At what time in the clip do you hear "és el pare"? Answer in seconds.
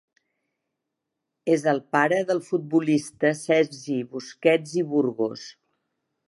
1.55-2.21